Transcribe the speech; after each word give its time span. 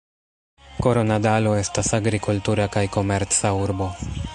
Koronadalo 0.85 1.53
estas 1.59 1.93
agrikultura 1.99 2.69
kaj 2.79 2.87
komerca 2.97 3.55
urbo. 3.65 3.97